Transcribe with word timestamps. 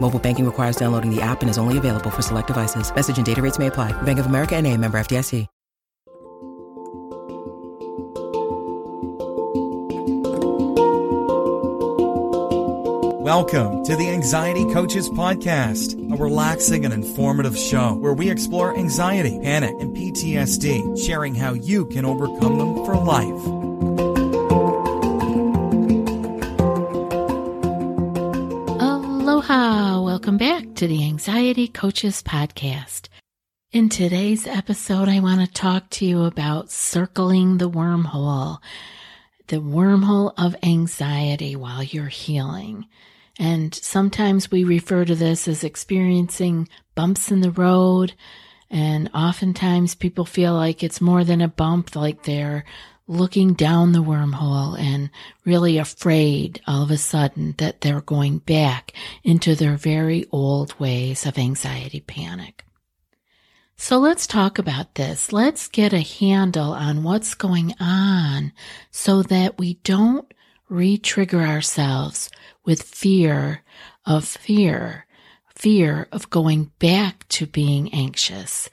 Mobile 0.00 0.18
banking 0.18 0.46
requires 0.46 0.76
downloading 0.76 1.14
the 1.14 1.20
app 1.20 1.42
and 1.42 1.50
is 1.50 1.58
only 1.58 1.76
available 1.76 2.08
for 2.10 2.22
select 2.22 2.46
devices. 2.46 2.90
Message 2.94 3.18
and 3.18 3.26
data 3.26 3.42
rates 3.42 3.58
may 3.58 3.66
apply. 3.66 3.92
Bank 4.02 4.18
of 4.18 4.26
America 4.26 4.56
and 4.56 4.66
a 4.66 4.74
member 4.74 4.98
FDIC. 4.98 5.46
Welcome 13.28 13.82
to 13.84 13.94
the 13.94 14.08
Anxiety 14.08 14.64
Coaches 14.72 15.10
Podcast, 15.10 15.92
a 16.10 16.16
relaxing 16.16 16.86
and 16.86 16.94
informative 16.94 17.58
show 17.58 17.92
where 17.92 18.14
we 18.14 18.30
explore 18.30 18.74
anxiety, 18.74 19.38
panic, 19.42 19.74
and 19.80 19.94
PTSD, 19.94 21.06
sharing 21.06 21.34
how 21.34 21.52
you 21.52 21.84
can 21.84 22.06
overcome 22.06 22.56
them 22.56 22.86
for 22.86 22.96
life. 22.96 23.57
Welcome 30.18 30.38
back 30.38 30.74
to 30.74 30.88
the 30.88 31.04
Anxiety 31.04 31.68
Coaches 31.68 32.24
Podcast. 32.24 33.08
In 33.70 33.88
today's 33.88 34.48
episode, 34.48 35.08
I 35.08 35.20
want 35.20 35.40
to 35.42 35.46
talk 35.46 35.88
to 35.90 36.04
you 36.04 36.24
about 36.24 36.72
circling 36.72 37.58
the 37.58 37.70
wormhole, 37.70 38.58
the 39.46 39.58
wormhole 39.58 40.32
of 40.36 40.56
anxiety 40.64 41.54
while 41.54 41.84
you're 41.84 42.08
healing. 42.08 42.86
And 43.38 43.72
sometimes 43.72 44.50
we 44.50 44.64
refer 44.64 45.04
to 45.04 45.14
this 45.14 45.46
as 45.46 45.62
experiencing 45.62 46.68
bumps 46.96 47.30
in 47.30 47.40
the 47.40 47.52
road. 47.52 48.14
And 48.68 49.08
oftentimes 49.14 49.94
people 49.94 50.24
feel 50.24 50.52
like 50.52 50.82
it's 50.82 51.00
more 51.00 51.22
than 51.22 51.40
a 51.40 51.46
bump, 51.46 51.94
like 51.94 52.24
they're 52.24 52.64
looking 53.08 53.54
down 53.54 53.92
the 53.92 54.02
wormhole 54.02 54.78
and 54.78 55.10
really 55.44 55.78
afraid 55.78 56.60
all 56.66 56.82
of 56.82 56.90
a 56.90 56.98
sudden 56.98 57.54
that 57.56 57.80
they're 57.80 58.02
going 58.02 58.38
back 58.38 58.92
into 59.24 59.54
their 59.54 59.76
very 59.76 60.26
old 60.30 60.78
ways 60.78 61.24
of 61.26 61.38
anxiety 61.38 62.00
panic. 62.00 62.64
So 63.76 63.98
let's 63.98 64.26
talk 64.26 64.58
about 64.58 64.96
this. 64.96 65.32
Let's 65.32 65.68
get 65.68 65.92
a 65.92 66.00
handle 66.00 66.72
on 66.72 67.02
what's 67.02 67.34
going 67.34 67.74
on 67.80 68.52
so 68.90 69.22
that 69.22 69.56
we 69.56 69.74
don't 69.84 70.32
re-trigger 70.68 71.40
ourselves 71.40 72.28
with 72.64 72.82
fear 72.82 73.62
of 74.04 74.24
fear, 74.24 75.06
fear 75.54 76.08
of 76.12 76.28
going 76.28 76.72
back 76.78 77.26
to 77.28 77.46
being 77.46 77.92
anxious. 77.94 78.68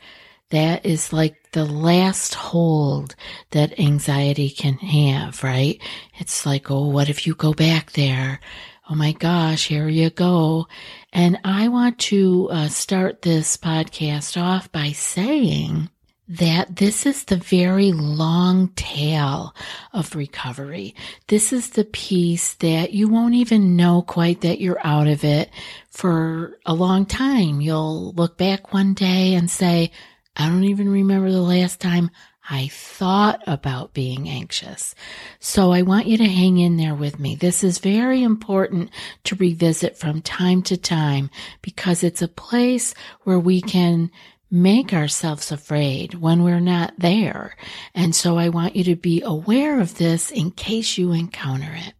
That 0.49 0.85
is 0.85 1.11
like 1.11 1.51
the 1.51 1.65
last 1.65 2.35
hold 2.35 3.15
that 3.51 3.79
anxiety 3.79 4.49
can 4.49 4.75
have, 4.75 5.43
right? 5.43 5.81
It's 6.19 6.45
like, 6.45 6.69
oh, 6.69 6.87
what 6.87 7.09
if 7.09 7.25
you 7.25 7.33
go 7.35 7.53
back 7.53 7.93
there? 7.93 8.39
Oh 8.87 8.95
my 8.95 9.13
gosh, 9.13 9.67
here 9.67 9.87
you 9.87 10.11
go. 10.11 10.67
And 11.11 11.39
I 11.43 11.69
want 11.69 11.97
to 11.99 12.49
uh, 12.51 12.67
start 12.67 13.23
this 13.23 13.57
podcast 13.57 14.39
off 14.39 14.71
by 14.71 14.91
saying 14.91 15.89
that 16.27 16.75
this 16.75 17.05
is 17.05 17.23
the 17.23 17.37
very 17.37 17.91
long 17.91 18.69
tail 18.75 19.55
of 19.93 20.15
recovery. 20.15 20.95
This 21.27 21.53
is 21.53 21.71
the 21.71 21.85
piece 21.85 22.55
that 22.55 22.93
you 22.93 23.07
won't 23.07 23.35
even 23.35 23.75
know 23.75 24.01
quite 24.01 24.41
that 24.41 24.59
you're 24.59 24.85
out 24.85 25.07
of 25.07 25.23
it 25.23 25.49
for 25.89 26.57
a 26.65 26.73
long 26.73 27.05
time. 27.05 27.61
You'll 27.61 28.11
look 28.13 28.37
back 28.37 28.73
one 28.73 28.93
day 28.93 29.35
and 29.35 29.49
say, 29.49 29.91
I 30.35 30.49
don't 30.49 30.65
even 30.65 30.89
remember 30.89 31.31
the 31.31 31.41
last 31.41 31.79
time 31.79 32.11
I 32.49 32.67
thought 32.67 33.41
about 33.47 33.93
being 33.93 34.29
anxious. 34.29 34.93
So 35.39 35.71
I 35.71 35.81
want 35.81 36.05
you 36.05 36.17
to 36.17 36.25
hang 36.25 36.59
in 36.59 36.77
there 36.77 36.93
with 36.93 37.19
me. 37.19 37.35
This 37.35 37.63
is 37.63 37.79
very 37.79 38.21
important 38.21 38.91
to 39.23 39.35
revisit 39.35 39.97
from 39.97 40.21
time 40.21 40.61
to 40.63 40.77
time 40.77 41.31
because 41.61 42.03
it's 42.03 42.21
a 42.21 42.27
place 42.27 42.93
where 43.23 43.39
we 43.39 43.61
can 43.61 44.11
make 44.51 44.93
ourselves 44.93 45.51
afraid 45.51 46.13
when 46.15 46.43
we're 46.43 46.59
not 46.59 46.93
there. 46.99 47.55
And 47.95 48.15
so 48.15 48.37
I 48.37 48.49
want 48.49 48.75
you 48.75 48.83
to 48.85 48.95
be 48.95 49.21
aware 49.21 49.79
of 49.79 49.97
this 49.97 50.29
in 50.29 50.51
case 50.51 50.97
you 50.97 51.13
encounter 51.13 51.73
it. 51.73 51.93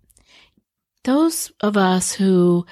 Those 1.03 1.51
of 1.61 1.75
us 1.75 2.13
who 2.13 2.65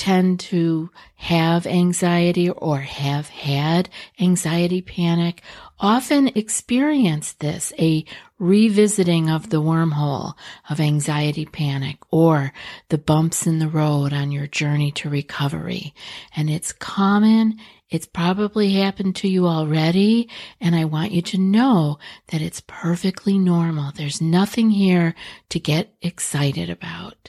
tend 0.00 0.40
to 0.40 0.88
have 1.16 1.66
anxiety 1.66 2.48
or 2.48 2.78
have 2.78 3.28
had 3.28 3.86
anxiety 4.18 4.80
panic 4.80 5.42
often 5.78 6.28
experience 6.28 7.34
this, 7.34 7.70
a 7.78 8.06
revisiting 8.38 9.28
of 9.28 9.50
the 9.50 9.60
wormhole 9.60 10.32
of 10.70 10.80
anxiety 10.80 11.44
panic 11.44 11.98
or 12.10 12.50
the 12.88 12.96
bumps 12.96 13.46
in 13.46 13.58
the 13.58 13.68
road 13.68 14.14
on 14.14 14.32
your 14.32 14.46
journey 14.46 14.90
to 14.90 15.10
recovery. 15.10 15.92
And 16.34 16.48
it's 16.48 16.72
common. 16.72 17.58
It's 17.90 18.06
probably 18.06 18.72
happened 18.72 19.16
to 19.16 19.28
you 19.28 19.46
already. 19.46 20.30
And 20.62 20.74
I 20.74 20.86
want 20.86 21.12
you 21.12 21.20
to 21.20 21.38
know 21.38 21.98
that 22.28 22.40
it's 22.40 22.62
perfectly 22.66 23.38
normal. 23.38 23.92
There's 23.92 24.22
nothing 24.22 24.70
here 24.70 25.14
to 25.50 25.60
get 25.60 25.94
excited 26.00 26.70
about. 26.70 27.28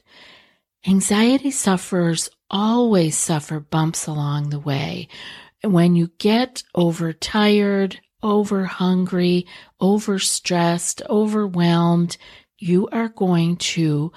Anxiety 0.87 1.51
sufferers 1.51 2.27
always 2.51 3.17
suffer 3.17 3.59
bumps 3.59 4.05
along 4.05 4.49
the 4.49 4.59
way. 4.59 5.07
When 5.63 5.95
you 5.95 6.11
get 6.19 6.63
overtired, 6.75 7.99
over 8.21 8.65
hungry, 8.65 9.47
overstressed, 9.81 11.01
overwhelmed, 11.09 12.17
you 12.59 12.87
are 12.91 13.09
going 13.09 13.57
to, 13.57 14.11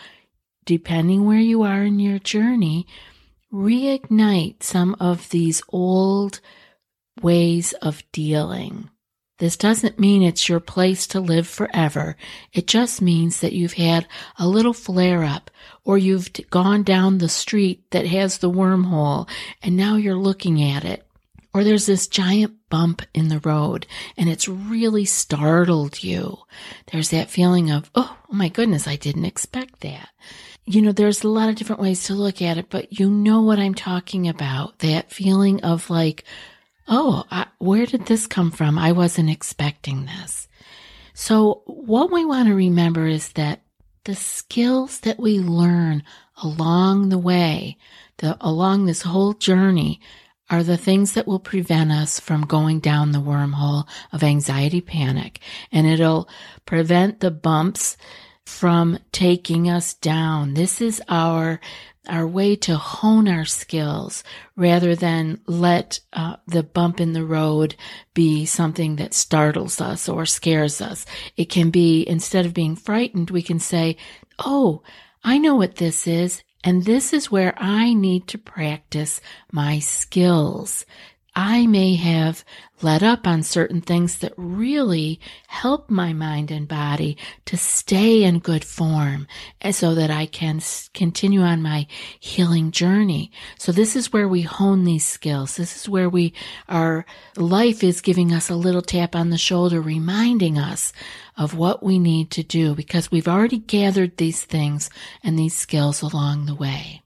depending 0.66 1.24
where 1.24 1.38
you 1.38 1.62
are 1.62 1.84
in 1.84 1.98
your 1.98 2.18
journey, 2.18 2.86
reignite 3.52 4.62
some 4.62 4.96
of 5.00 5.30
these 5.30 5.62
old 5.70 6.40
ways 7.22 7.72
of 7.74 8.02
dealing. 8.12 8.90
This 9.38 9.56
doesn't 9.56 9.98
mean 9.98 10.22
it's 10.22 10.48
your 10.48 10.60
place 10.60 11.08
to 11.08 11.20
live 11.20 11.48
forever. 11.48 12.16
It 12.52 12.68
just 12.68 13.02
means 13.02 13.40
that 13.40 13.52
you've 13.52 13.72
had 13.72 14.06
a 14.38 14.46
little 14.46 14.72
flare 14.72 15.24
up 15.24 15.50
or 15.84 15.98
you've 15.98 16.30
gone 16.50 16.84
down 16.84 17.18
the 17.18 17.28
street 17.28 17.90
that 17.90 18.06
has 18.06 18.38
the 18.38 18.50
wormhole 18.50 19.28
and 19.60 19.76
now 19.76 19.96
you're 19.96 20.14
looking 20.14 20.62
at 20.62 20.84
it. 20.84 21.04
Or 21.52 21.62
there's 21.62 21.86
this 21.86 22.08
giant 22.08 22.54
bump 22.68 23.02
in 23.12 23.28
the 23.28 23.40
road 23.40 23.86
and 24.16 24.28
it's 24.28 24.48
really 24.48 25.04
startled 25.04 26.02
you. 26.02 26.38
There's 26.92 27.10
that 27.10 27.30
feeling 27.30 27.72
of, 27.72 27.90
oh, 27.96 28.16
oh 28.16 28.34
my 28.34 28.48
goodness, 28.48 28.86
I 28.86 28.96
didn't 28.96 29.24
expect 29.24 29.80
that. 29.80 30.10
You 30.64 30.80
know, 30.80 30.92
there's 30.92 31.24
a 31.24 31.28
lot 31.28 31.48
of 31.48 31.56
different 31.56 31.82
ways 31.82 32.04
to 32.04 32.14
look 32.14 32.40
at 32.40 32.56
it, 32.56 32.70
but 32.70 32.98
you 32.98 33.10
know 33.10 33.42
what 33.42 33.58
I'm 33.58 33.74
talking 33.74 34.28
about. 34.28 34.78
That 34.78 35.12
feeling 35.12 35.62
of 35.62 35.90
like, 35.90 36.24
oh, 36.88 37.24
I, 37.30 37.46
where 37.58 37.86
did 37.86 38.06
this 38.06 38.26
come 38.26 38.50
from? 38.50 38.78
I 38.78 38.92
wasn't 38.92 39.30
expecting 39.30 40.06
this. 40.06 40.48
So 41.14 41.62
what 41.66 42.12
we 42.12 42.24
want 42.24 42.48
to 42.48 42.54
remember 42.54 43.06
is 43.06 43.32
that 43.32 43.62
the 44.04 44.14
skills 44.14 45.00
that 45.00 45.18
we 45.18 45.38
learn 45.38 46.02
along 46.42 47.08
the 47.08 47.18
way, 47.18 47.78
the, 48.18 48.36
along 48.40 48.86
this 48.86 49.02
whole 49.02 49.32
journey 49.32 50.00
are 50.50 50.62
the 50.62 50.76
things 50.76 51.12
that 51.12 51.26
will 51.26 51.38
prevent 51.38 51.90
us 51.90 52.20
from 52.20 52.42
going 52.42 52.80
down 52.80 53.12
the 53.12 53.18
wormhole 53.18 53.88
of 54.12 54.22
anxiety 54.22 54.80
panic. 54.80 55.40
And 55.72 55.86
it'll 55.86 56.28
prevent 56.66 57.20
the 57.20 57.30
bumps 57.30 57.96
from 58.44 58.98
taking 59.10 59.70
us 59.70 59.94
down. 59.94 60.54
This 60.54 60.80
is 60.80 61.00
our 61.08 61.60
our 62.08 62.26
way 62.26 62.56
to 62.56 62.76
hone 62.76 63.28
our 63.28 63.44
skills 63.44 64.22
rather 64.56 64.94
than 64.94 65.40
let 65.46 66.00
uh, 66.12 66.36
the 66.46 66.62
bump 66.62 67.00
in 67.00 67.12
the 67.12 67.24
road 67.24 67.74
be 68.12 68.44
something 68.44 68.96
that 68.96 69.14
startles 69.14 69.80
us 69.80 70.08
or 70.08 70.26
scares 70.26 70.80
us. 70.80 71.06
It 71.36 71.46
can 71.46 71.70
be, 71.70 72.06
instead 72.08 72.46
of 72.46 72.54
being 72.54 72.76
frightened, 72.76 73.30
we 73.30 73.42
can 73.42 73.58
say, 73.58 73.96
Oh, 74.38 74.82
I 75.22 75.38
know 75.38 75.54
what 75.54 75.76
this 75.76 76.06
is, 76.06 76.42
and 76.62 76.84
this 76.84 77.12
is 77.12 77.30
where 77.30 77.54
I 77.56 77.94
need 77.94 78.26
to 78.28 78.38
practice 78.38 79.20
my 79.52 79.78
skills. 79.78 80.84
I 81.36 81.66
may 81.66 81.96
have 81.96 82.44
let 82.80 83.02
up 83.02 83.26
on 83.26 83.42
certain 83.42 83.80
things 83.80 84.18
that 84.18 84.32
really 84.36 85.18
help 85.48 85.90
my 85.90 86.12
mind 86.12 86.50
and 86.52 86.68
body 86.68 87.16
to 87.46 87.56
stay 87.56 88.22
in 88.22 88.38
good 88.38 88.64
form 88.64 89.26
and 89.60 89.74
so 89.74 89.94
that 89.96 90.10
I 90.10 90.26
can 90.26 90.60
continue 90.92 91.40
on 91.40 91.62
my 91.62 91.86
healing 92.20 92.70
journey. 92.70 93.32
So 93.58 93.72
this 93.72 93.96
is 93.96 94.12
where 94.12 94.28
we 94.28 94.42
hone 94.42 94.84
these 94.84 95.06
skills. 95.06 95.56
This 95.56 95.76
is 95.76 95.88
where 95.88 96.08
we, 96.08 96.34
our 96.68 97.04
life 97.36 97.82
is 97.82 98.00
giving 98.00 98.32
us 98.32 98.48
a 98.48 98.56
little 98.56 98.82
tap 98.82 99.16
on 99.16 99.30
the 99.30 99.38
shoulder, 99.38 99.80
reminding 99.80 100.58
us 100.58 100.92
of 101.36 101.56
what 101.56 101.82
we 101.82 101.98
need 101.98 102.30
to 102.32 102.44
do 102.44 102.74
because 102.74 103.10
we've 103.10 103.28
already 103.28 103.58
gathered 103.58 104.16
these 104.16 104.44
things 104.44 104.88
and 105.22 105.38
these 105.38 105.56
skills 105.56 106.00
along 106.02 106.46
the 106.46 106.54
way. 106.54 107.03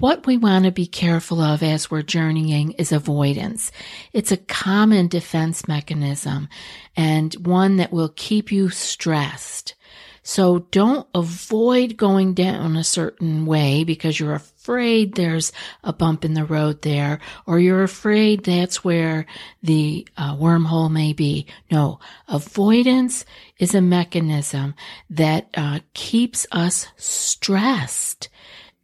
What 0.00 0.26
we 0.26 0.38
want 0.38 0.64
to 0.64 0.70
be 0.70 0.86
careful 0.86 1.42
of 1.42 1.62
as 1.62 1.90
we're 1.90 2.00
journeying 2.00 2.72
is 2.72 2.90
avoidance. 2.90 3.70
It's 4.14 4.32
a 4.32 4.38
common 4.38 5.08
defense 5.08 5.68
mechanism 5.68 6.48
and 6.96 7.34
one 7.34 7.76
that 7.76 7.92
will 7.92 8.08
keep 8.16 8.50
you 8.50 8.70
stressed. 8.70 9.74
So 10.22 10.60
don't 10.70 11.06
avoid 11.14 11.98
going 11.98 12.32
down 12.32 12.76
a 12.76 12.84
certain 12.84 13.44
way 13.44 13.84
because 13.84 14.18
you're 14.18 14.32
afraid 14.32 15.16
there's 15.16 15.52
a 15.84 15.92
bump 15.92 16.24
in 16.24 16.32
the 16.32 16.46
road 16.46 16.80
there 16.80 17.20
or 17.44 17.58
you're 17.58 17.82
afraid 17.82 18.42
that's 18.42 18.82
where 18.82 19.26
the 19.62 20.08
uh, 20.16 20.34
wormhole 20.34 20.90
may 20.90 21.12
be. 21.12 21.44
No, 21.70 22.00
avoidance 22.26 23.26
is 23.58 23.74
a 23.74 23.82
mechanism 23.82 24.74
that 25.10 25.50
uh, 25.54 25.80
keeps 25.92 26.46
us 26.52 26.86
stressed 26.96 28.30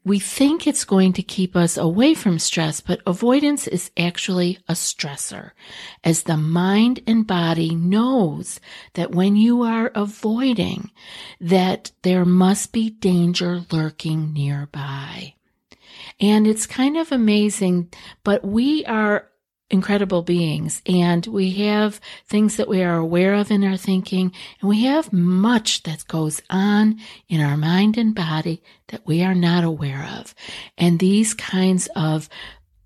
we 0.06 0.20
think 0.20 0.69
it's 0.69 0.85
going 0.85 1.12
to 1.12 1.23
keep 1.23 1.56
us 1.56 1.76
away 1.76 2.14
from 2.14 2.38
stress, 2.38 2.81
but 2.81 3.00
avoidance 3.08 3.67
is 3.67 3.91
actually 3.97 4.56
a 4.69 4.73
stressor 4.73 5.50
as 6.05 6.23
the 6.23 6.37
mind 6.37 7.00
and 7.08 7.26
body 7.26 7.75
knows 7.75 8.61
that 8.94 9.11
when 9.11 9.35
you 9.35 9.62
are 9.62 9.91
avoiding 9.97 10.93
that 11.41 11.91
there 12.03 12.25
must 12.25 12.70
be 12.70 12.88
danger 12.88 13.62
lurking 13.73 14.32
nearby. 14.32 15.35
And 16.20 16.47
it's 16.47 16.67
kind 16.67 16.97
of 16.97 17.11
amazing, 17.11 17.93
but 18.23 18.44
we 18.44 18.85
are 18.85 19.26
incredible 19.71 20.23
beings 20.23 20.81
and 20.87 21.27
we 21.27 21.51
have 21.51 22.01
things 22.27 22.57
that 22.57 22.69
we 22.69 22.83
are 22.83 22.97
aware 22.97 23.35
of 23.35 23.51
in 23.51 23.65
our 23.65 23.77
thinking 23.77 24.33
and 24.61 24.69
we 24.69 24.85
have 24.85 25.13
much 25.13 25.83
that 25.83 26.07
goes 26.07 26.41
on 26.51 26.99
in 27.29 27.41
our 27.41 27.57
mind 27.57 27.99
and 27.99 28.15
body 28.15 28.63
that 28.89 29.05
we 29.07 29.23
are 29.23 29.35
not 29.35 29.65
aware 29.65 30.09
of. 30.19 30.35
And 30.79 30.99
these 30.99 31.35
kinds 31.35 31.89
of 31.97 32.29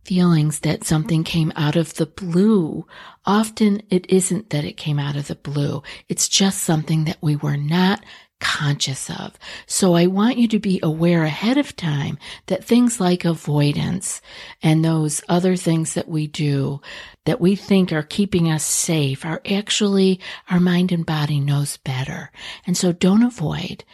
feelings 0.04 0.60
that 0.60 0.84
something 0.84 1.22
came 1.22 1.52
out 1.54 1.76
of 1.76 1.94
the 1.94 2.06
blue, 2.06 2.86
often 3.26 3.82
it 3.90 4.08
isn't 4.08 4.50
that 4.50 4.64
it 4.64 4.76
came 4.76 4.98
out 4.98 5.16
of 5.16 5.28
the 5.28 5.34
blue. 5.34 5.82
It's 6.08 6.28
just 6.28 6.62
something 6.62 7.04
that 7.04 7.18
we 7.20 7.36
were 7.36 7.56
not 7.58 8.02
conscious 8.40 9.08
of. 9.10 9.38
So 9.66 9.94
I 9.94 10.06
want 10.06 10.38
you 10.38 10.48
to 10.48 10.58
be 10.58 10.80
aware 10.82 11.24
ahead 11.24 11.58
of 11.58 11.76
time 11.76 12.18
that 12.46 12.64
things 12.64 12.98
like 12.98 13.24
avoidance 13.24 14.20
and 14.62 14.84
those 14.84 15.22
other 15.28 15.56
things 15.56 15.94
that 15.94 16.08
we 16.08 16.26
do 16.26 16.80
that 17.26 17.40
we 17.40 17.54
think 17.54 17.92
are 17.92 18.02
keeping 18.02 18.50
us 18.50 18.64
safe 18.64 19.24
are 19.24 19.42
actually 19.48 20.20
our 20.50 20.60
mind 20.60 20.90
and 20.90 21.06
body 21.06 21.38
knows 21.38 21.76
better. 21.78 22.32
And 22.66 22.76
so 22.76 22.92
don't 22.92 23.22
avoid. 23.22 23.84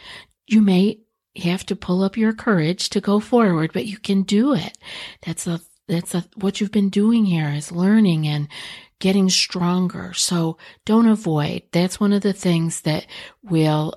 You 0.47 0.61
may 0.61 1.01
have 1.35 1.65
to 1.67 1.75
pull 1.75 2.03
up 2.03 2.17
your 2.17 2.33
courage 2.33 2.89
to 2.89 3.01
go 3.01 3.19
forward, 3.19 3.71
but 3.73 3.85
you 3.85 3.97
can 3.99 4.23
do 4.23 4.53
it. 4.53 4.77
That's 5.25 5.45
a 5.45 5.61
that's 5.87 6.13
a, 6.13 6.25
what 6.35 6.59
you've 6.59 6.71
been 6.71 6.89
doing 6.89 7.25
here 7.25 7.49
is 7.49 7.71
learning 7.71 8.27
and 8.27 8.49
getting 8.99 9.29
stronger. 9.29 10.13
So 10.13 10.57
don't 10.85 11.07
avoid. 11.07 11.63
That's 11.71 11.99
one 11.99 12.13
of 12.13 12.21
the 12.21 12.33
things 12.33 12.81
that 12.81 13.05
will 13.41 13.93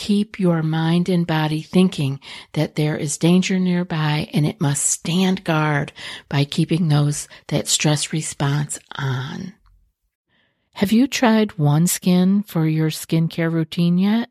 keep 0.00 0.40
your 0.40 0.62
mind 0.62 1.10
and 1.10 1.26
body 1.26 1.60
thinking 1.60 2.18
that 2.54 2.74
there 2.74 2.96
is 2.96 3.18
danger 3.18 3.58
nearby 3.58 4.30
and 4.32 4.46
it 4.46 4.58
must 4.58 4.86
stand 4.86 5.44
guard 5.44 5.92
by 6.26 6.42
keeping 6.42 6.88
those 6.88 7.28
that 7.48 7.68
stress 7.68 8.10
response 8.10 8.78
on. 8.96 9.52
Have 10.72 10.90
you 10.90 11.06
tried 11.06 11.50
OneSkin 11.50 12.46
for 12.48 12.66
your 12.66 12.88
skincare 12.88 13.52
routine 13.52 13.98
yet? 13.98 14.30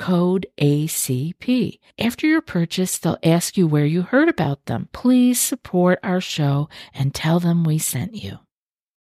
code 0.00 0.46
ACP. 0.58 1.78
After 1.98 2.26
your 2.26 2.40
purchase, 2.40 2.98
they'll 2.98 3.18
ask 3.22 3.58
you 3.58 3.66
where 3.66 3.84
you 3.84 4.02
heard 4.02 4.30
about 4.30 4.64
them. 4.64 4.88
Please 4.92 5.38
support 5.38 6.00
our 6.02 6.22
show 6.22 6.68
and 6.94 7.14
tell 7.14 7.38
them 7.38 7.64
we 7.64 7.78
sent 7.78 8.14
you. 8.14 8.38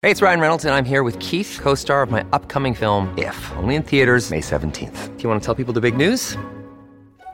Hey, 0.02 0.12
it's 0.12 0.22
Ryan 0.22 0.40
Reynolds, 0.40 0.66
and 0.66 0.74
I'm 0.74 0.86
here 0.86 1.04
with 1.04 1.20
Keith, 1.20 1.60
co 1.62 1.76
star 1.76 2.02
of 2.02 2.12
my 2.12 2.26
upcoming 2.32 2.74
film, 2.74 3.14
If, 3.18 3.52
only 3.58 3.76
in 3.76 3.84
theaters, 3.84 4.32
May 4.32 4.42
17th. 4.42 5.18
Do 5.18 5.24
you 5.24 5.30
want 5.30 5.42
to 5.42 5.46
tell 5.46 5.56
people 5.56 5.74
the 5.74 5.82
big 5.82 5.98
news? 5.98 6.38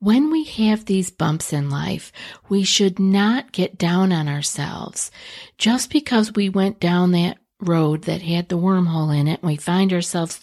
When 0.00 0.30
we 0.30 0.44
have 0.44 0.84
these 0.84 1.10
bumps 1.10 1.52
in 1.52 1.70
life, 1.70 2.12
we 2.48 2.62
should 2.62 3.00
not 3.00 3.50
get 3.50 3.76
down 3.76 4.12
on 4.12 4.28
ourselves. 4.28 5.10
Just 5.56 5.90
because 5.90 6.34
we 6.34 6.48
went 6.48 6.78
down 6.78 7.10
that 7.12 7.38
road 7.60 8.02
that 8.02 8.22
had 8.22 8.48
the 8.48 8.58
wormhole 8.58 9.16
in 9.16 9.26
it, 9.26 9.40
and 9.42 9.50
we 9.50 9.56
find 9.56 9.92
ourselves 9.92 10.40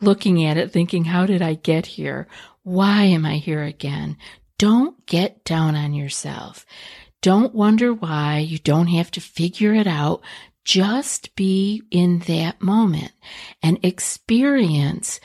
looking 0.00 0.44
at 0.44 0.56
it 0.56 0.72
thinking, 0.72 1.04
how 1.04 1.24
did 1.24 1.40
I 1.40 1.54
get 1.54 1.86
here? 1.86 2.26
Why 2.64 3.04
am 3.04 3.24
I 3.24 3.36
here 3.36 3.62
again? 3.62 4.16
Don't 4.58 5.06
get 5.06 5.44
down 5.44 5.76
on 5.76 5.94
yourself. 5.94 6.66
Don't 7.22 7.54
wonder 7.54 7.92
why. 7.92 8.38
You 8.38 8.58
don't 8.58 8.88
have 8.88 9.12
to 9.12 9.20
figure 9.20 9.72
it 9.72 9.86
out. 9.86 10.22
Just 10.64 11.36
be 11.36 11.84
in 11.92 12.20
that 12.20 12.60
moment 12.60 13.12
and 13.62 13.78
experience 13.84 15.20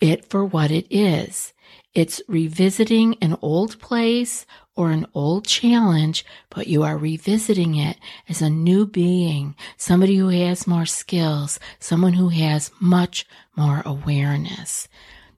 it 0.00 0.24
for 0.24 0.44
what 0.44 0.72
it 0.72 0.86
is. 0.90 1.52
It's 1.92 2.22
revisiting 2.28 3.16
an 3.20 3.36
old 3.42 3.80
place 3.80 4.46
or 4.76 4.92
an 4.92 5.06
old 5.12 5.44
challenge, 5.44 6.24
but 6.48 6.68
you 6.68 6.84
are 6.84 6.96
revisiting 6.96 7.74
it 7.74 7.96
as 8.28 8.40
a 8.40 8.48
new 8.48 8.86
being, 8.86 9.56
somebody 9.76 10.16
who 10.16 10.28
has 10.28 10.68
more 10.68 10.86
skills, 10.86 11.58
someone 11.80 12.12
who 12.12 12.28
has 12.28 12.70
much 12.78 13.26
more 13.56 13.82
awareness. 13.84 14.86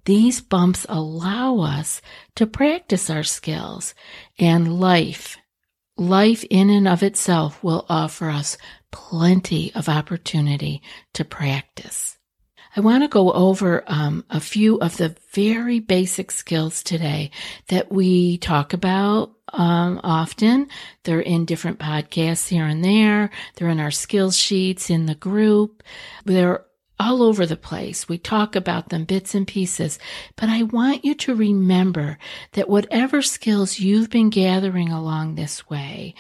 These 0.04 0.42
bumps 0.42 0.84
allow 0.90 1.60
us 1.60 2.02
to 2.34 2.46
practice 2.46 3.08
our 3.08 3.22
skills 3.22 3.94
and 4.38 4.78
life. 4.78 5.38
Life 5.96 6.44
in 6.50 6.68
and 6.68 6.86
of 6.86 7.02
itself 7.02 7.62
will 7.64 7.86
offer 7.88 8.28
us 8.28 8.58
plenty 8.90 9.72
of 9.74 9.88
opportunity 9.88 10.82
to 11.14 11.24
practice. 11.24 12.18
I 12.74 12.80
want 12.80 13.04
to 13.04 13.08
go 13.08 13.30
over 13.32 13.84
um, 13.86 14.24
a 14.30 14.40
few 14.40 14.78
of 14.80 14.96
the 14.96 15.14
very 15.32 15.78
basic 15.78 16.30
skills 16.30 16.82
today 16.82 17.30
that 17.68 17.92
we 17.92 18.38
talk 18.38 18.72
about 18.72 19.32
um, 19.52 20.00
often. 20.02 20.68
They're 21.04 21.20
in 21.20 21.44
different 21.44 21.78
podcasts 21.78 22.48
here 22.48 22.64
and 22.64 22.82
there. 22.82 23.30
They're 23.56 23.68
in 23.68 23.80
our 23.80 23.90
skills 23.90 24.38
sheets 24.38 24.88
in 24.88 25.04
the 25.04 25.14
group. 25.14 25.82
They're 26.24 26.64
all 26.98 27.22
over 27.22 27.44
the 27.44 27.56
place. 27.56 28.08
We 28.08 28.16
talk 28.16 28.54
about 28.54 28.88
them 28.88 29.04
bits 29.04 29.34
and 29.34 29.46
pieces, 29.46 29.98
but 30.36 30.48
I 30.48 30.62
want 30.62 31.04
you 31.04 31.14
to 31.16 31.34
remember 31.34 32.16
that 32.52 32.68
whatever 32.68 33.22
skills 33.22 33.80
you've 33.80 34.08
been 34.08 34.30
gathering 34.30 34.90
along 34.90 35.34
this 35.34 35.68
way, 35.68 36.14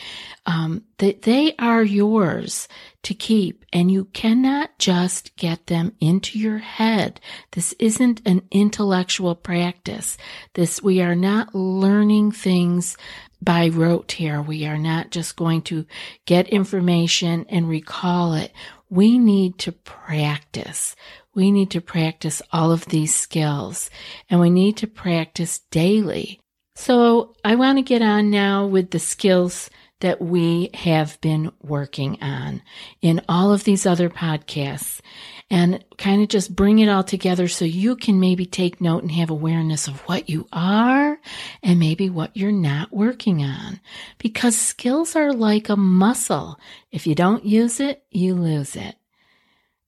um, 0.44 0.82
that 0.98 1.22
they 1.22 1.54
are 1.58 1.84
yours 1.84 2.66
to 3.02 3.14
keep 3.14 3.64
and 3.72 3.90
you 3.90 4.04
cannot 4.06 4.78
just 4.78 5.34
get 5.36 5.66
them 5.66 5.92
into 6.00 6.38
your 6.38 6.58
head. 6.58 7.20
This 7.52 7.74
isn't 7.78 8.22
an 8.26 8.42
intellectual 8.50 9.34
practice. 9.34 10.16
This, 10.54 10.82
we 10.82 11.00
are 11.02 11.16
not 11.16 11.54
learning 11.54 12.32
things 12.32 12.96
by 13.40 13.68
rote 13.68 14.12
here. 14.12 14.40
We 14.40 14.66
are 14.66 14.78
not 14.78 15.10
just 15.10 15.36
going 15.36 15.62
to 15.62 15.84
get 16.26 16.48
information 16.48 17.44
and 17.48 17.68
recall 17.68 18.34
it 18.34 18.52
we 18.92 19.16
need 19.16 19.56
to 19.56 19.72
practice. 19.72 20.94
We 21.34 21.50
need 21.50 21.70
to 21.70 21.80
practice 21.80 22.42
all 22.52 22.72
of 22.72 22.84
these 22.84 23.14
skills 23.14 23.88
and 24.28 24.38
we 24.38 24.50
need 24.50 24.76
to 24.78 24.86
practice 24.86 25.60
daily. 25.70 26.40
So 26.74 27.34
I 27.42 27.54
want 27.54 27.78
to 27.78 27.82
get 27.82 28.02
on 28.02 28.28
now 28.28 28.66
with 28.66 28.90
the 28.90 28.98
skills 28.98 29.70
that 30.02 30.20
we 30.20 30.68
have 30.74 31.20
been 31.20 31.50
working 31.62 32.18
on 32.20 32.60
in 33.00 33.20
all 33.28 33.52
of 33.52 33.62
these 33.62 33.86
other 33.86 34.10
podcasts 34.10 35.00
and 35.48 35.84
kind 35.96 36.22
of 36.22 36.28
just 36.28 36.56
bring 36.56 36.80
it 36.80 36.88
all 36.88 37.04
together 37.04 37.46
so 37.46 37.64
you 37.64 37.94
can 37.94 38.18
maybe 38.18 38.44
take 38.44 38.80
note 38.80 39.02
and 39.02 39.12
have 39.12 39.30
awareness 39.30 39.86
of 39.86 40.00
what 40.00 40.28
you 40.28 40.48
are 40.52 41.20
and 41.62 41.78
maybe 41.78 42.10
what 42.10 42.36
you're 42.36 42.50
not 42.50 42.92
working 42.92 43.44
on. 43.44 43.80
Because 44.18 44.56
skills 44.56 45.14
are 45.14 45.32
like 45.32 45.68
a 45.68 45.76
muscle. 45.76 46.58
If 46.90 47.06
you 47.06 47.14
don't 47.14 47.44
use 47.44 47.78
it, 47.78 48.02
you 48.10 48.34
lose 48.34 48.74
it. 48.74 48.96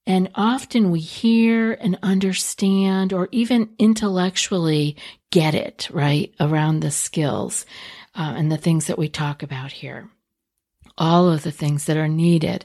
And 0.06 0.30
often 0.37 0.92
we 0.92 1.00
hear 1.00 1.73
and 1.73 1.99
understand 2.02 3.12
or 3.12 3.28
even 3.33 3.71
intellectually 3.78 4.97
get 5.30 5.54
it, 5.54 5.88
right, 5.90 6.33
around 6.38 6.80
the 6.80 6.90
skills 6.92 7.66
uh, 8.14 8.35
and 8.37 8.50
the 8.50 8.56
things 8.56 8.87
that 8.87 8.99
we 8.99 9.09
talk 9.09 9.42
about 9.42 9.73
here. 9.73 10.11
All 10.97 11.30
of 11.30 11.42
the 11.42 11.52
things 11.52 11.87
that 11.87 11.97
are 11.97 12.09
needed. 12.09 12.64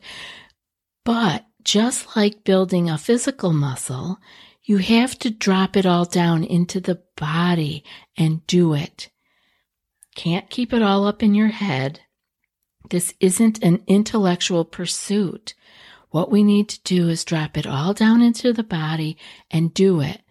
But 1.03 1.45
just 1.63 2.15
like 2.15 2.43
building 2.43 2.89
a 2.89 2.97
physical 2.97 3.53
muscle, 3.53 4.19
you 4.63 4.77
have 4.77 5.17
to 5.19 5.29
drop 5.29 5.75
it 5.75 5.85
all 5.85 6.05
down 6.05 6.43
into 6.43 6.79
the 6.79 7.01
body 7.15 7.83
and 8.17 8.45
do 8.45 8.73
it. 8.73 9.09
Can't 10.15 10.49
keep 10.49 10.73
it 10.73 10.81
all 10.81 11.07
up 11.07 11.23
in 11.23 11.33
your 11.33 11.47
head. 11.47 12.01
This 12.89 13.13
isn't 13.19 13.63
an 13.63 13.83
intellectual 13.87 14.65
pursuit. 14.65 15.53
What 16.11 16.31
we 16.31 16.43
need 16.43 16.69
to 16.69 16.81
do 16.83 17.09
is 17.09 17.23
drop 17.23 17.57
it 17.57 17.67
all 17.67 17.93
down 17.93 18.21
into 18.21 18.51
the 18.51 18.63
body 18.63 19.17
and 19.51 19.73
do 19.73 20.01
it. 20.01 20.21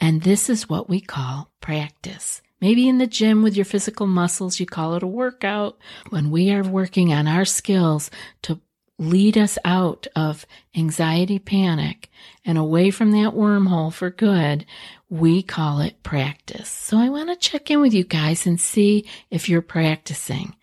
And 0.00 0.22
this 0.22 0.48
is 0.48 0.68
what 0.68 0.88
we 0.88 1.00
call 1.00 1.52
practice. 1.60 2.42
Maybe 2.64 2.88
in 2.88 2.96
the 2.96 3.06
gym 3.06 3.42
with 3.42 3.56
your 3.56 3.66
physical 3.66 4.06
muscles, 4.06 4.58
you 4.58 4.64
call 4.64 4.94
it 4.94 5.02
a 5.02 5.06
workout. 5.06 5.76
When 6.08 6.30
we 6.30 6.50
are 6.50 6.62
working 6.62 7.12
on 7.12 7.28
our 7.28 7.44
skills 7.44 8.10
to 8.40 8.58
lead 8.98 9.36
us 9.36 9.58
out 9.66 10.06
of 10.16 10.46
anxiety 10.74 11.38
panic 11.38 12.08
and 12.42 12.56
away 12.56 12.90
from 12.90 13.10
that 13.10 13.34
wormhole 13.34 13.92
for 13.92 14.08
good, 14.08 14.64
we 15.10 15.42
call 15.42 15.80
it 15.80 16.02
practice. 16.02 16.70
So 16.70 16.96
I 16.96 17.10
want 17.10 17.28
to 17.28 17.36
check 17.36 17.70
in 17.70 17.82
with 17.82 17.92
you 17.92 18.02
guys 18.02 18.46
and 18.46 18.58
see 18.58 19.04
if 19.30 19.46
you're 19.46 19.60
practicing. 19.60 20.56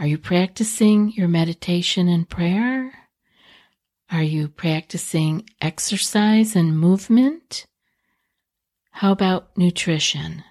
Are 0.00 0.06
you 0.08 0.18
practicing 0.18 1.12
your 1.12 1.28
meditation 1.28 2.08
and 2.08 2.28
prayer? 2.28 2.92
Are 4.10 4.20
you 4.24 4.48
practicing 4.48 5.48
exercise 5.60 6.56
and 6.56 6.76
movement? 6.76 7.66
How 8.90 9.12
about 9.12 9.56
nutrition? 9.56 10.42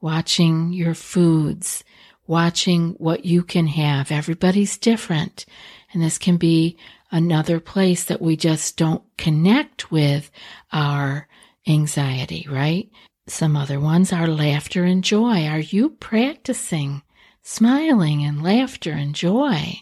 Watching 0.00 0.72
your 0.72 0.94
foods, 0.94 1.84
watching 2.26 2.92
what 2.92 3.24
you 3.24 3.42
can 3.42 3.66
have. 3.66 4.10
Everybody's 4.10 4.78
different. 4.78 5.46
And 5.92 6.02
this 6.02 6.16
can 6.16 6.36
be 6.36 6.76
another 7.10 7.60
place 7.60 8.04
that 8.04 8.22
we 8.22 8.36
just 8.36 8.76
don't 8.76 9.02
connect 9.18 9.90
with 9.90 10.30
our 10.72 11.26
anxiety, 11.66 12.46
right? 12.48 12.88
Some 13.26 13.56
other 13.56 13.78
ones 13.80 14.12
are 14.12 14.26
laughter 14.26 14.84
and 14.84 15.04
joy. 15.04 15.46
Are 15.46 15.60
you 15.60 15.90
practicing 15.90 17.02
smiling 17.42 18.24
and 18.24 18.42
laughter 18.42 18.92
and 18.92 19.14
joy? 19.14 19.80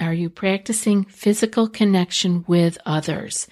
Are 0.00 0.14
you 0.14 0.28
practicing 0.28 1.04
physical 1.04 1.68
connection 1.68 2.44
with 2.48 2.78
others? 2.84 3.46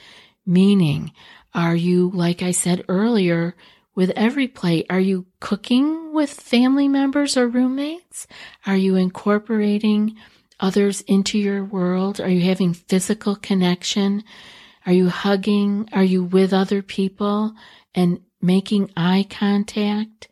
Meaning, 0.45 1.13
are 1.55 1.77
you, 1.77 2.11
like 2.15 2.43
I 2.43 2.51
said 2.51 2.85
earlier, 2.89 3.55
with 3.95 4.11
every 4.11 4.49
plate, 4.49 4.87
are 4.89 5.01
you 5.01 5.27
cooking 5.41 6.13
with 6.13 6.31
family 6.31 6.89
members 6.89 7.37
or 7.37 7.47
roommates? 7.47 8.27
Are 8.67 8.77
you 8.77 8.97
incorporating 8.97 10.17
others 10.61 11.03
into 11.03 11.39
your 11.39 11.65
world? 11.65 12.21
Are 12.21 12.29
you 12.29 12.43
having 12.43 12.73
physical 12.73 13.37
connection? 13.37 14.25
Are 14.87 14.93
you 14.93 15.09
hugging? 15.09 15.89
Are 15.93 16.05
you 16.05 16.25
with 16.25 16.53
other 16.53 16.83
people 16.83 17.55
and 17.95 18.21
making 18.41 18.91
eye 18.97 19.27
contact? 19.29 20.29